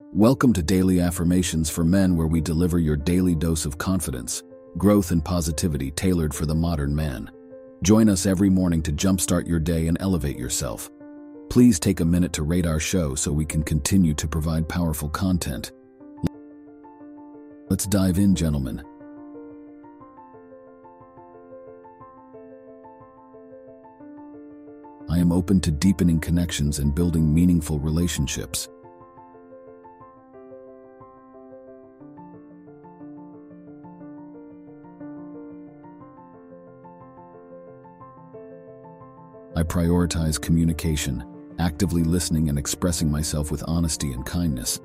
[0.00, 4.44] Welcome to Daily Affirmations for Men, where we deliver your daily dose of confidence,
[4.78, 7.28] growth, and positivity tailored for the modern man.
[7.82, 10.88] Join us every morning to jumpstart your day and elevate yourself.
[11.50, 15.08] Please take a minute to rate our show so we can continue to provide powerful
[15.08, 15.72] content.
[17.68, 18.84] Let's dive in, gentlemen.
[25.10, 28.68] I am open to deepening connections and building meaningful relationships.
[39.58, 41.24] I prioritize communication,
[41.58, 44.78] actively listening and expressing myself with honesty and kindness.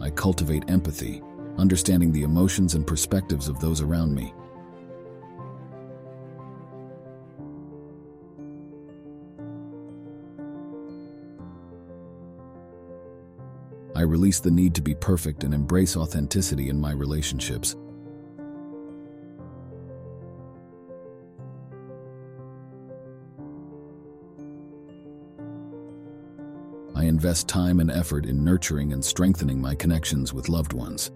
[0.00, 1.20] I cultivate empathy,
[1.58, 4.32] understanding the emotions and perspectives of those around me.
[13.96, 17.76] I release the need to be perfect and embrace authenticity in my relationships.
[26.94, 31.10] I invest time and effort in nurturing and strengthening my connections with loved ones.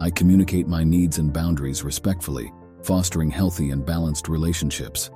[0.00, 2.52] I communicate my needs and boundaries respectfully,
[2.86, 5.10] fostering healthy and balanced relationships.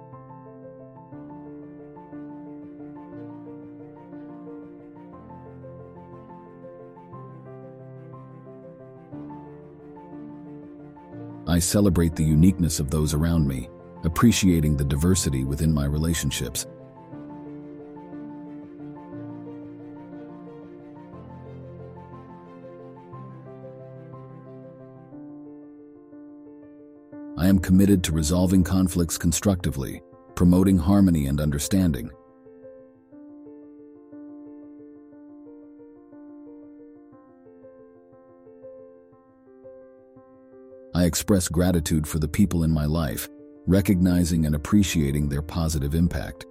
[11.47, 13.69] I celebrate the uniqueness of those around me,
[14.03, 16.67] appreciating the diversity within my relationships.
[27.51, 30.01] Am committed to resolving conflicts constructively,
[30.35, 32.11] promoting harmony and understanding.
[40.95, 43.29] I express gratitude for the people in my life,
[43.67, 46.47] recognizing and appreciating their positive impact.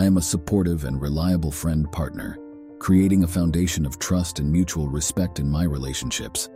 [0.00, 2.38] I am a supportive and reliable friend partner,
[2.78, 6.48] creating a foundation of trust and mutual respect in my relationships.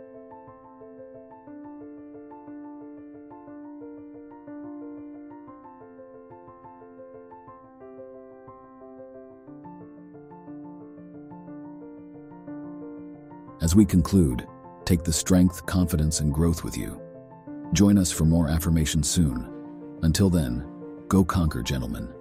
[13.61, 14.47] As we conclude,
[14.85, 16.99] take the strength, confidence, and growth with you.
[17.73, 19.47] Join us for more affirmations soon.
[20.01, 20.67] Until then,
[21.09, 22.11] go conquer, gentlemen.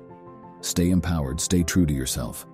[0.64, 2.46] Stay empowered, stay true to yourself.